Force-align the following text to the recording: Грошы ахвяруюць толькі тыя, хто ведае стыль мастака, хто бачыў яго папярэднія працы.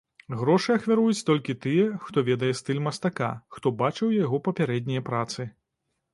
Грошы 0.37 0.69
ахвяруюць 0.77 1.25
толькі 1.27 1.55
тыя, 1.65 1.83
хто 2.05 2.17
ведае 2.31 2.49
стыль 2.61 2.81
мастака, 2.87 3.31
хто 3.59 3.75
бачыў 3.83 4.17
яго 4.25 4.43
папярэднія 4.51 5.07
працы. 5.13 5.49